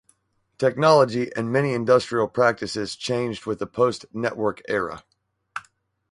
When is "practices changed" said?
2.27-3.45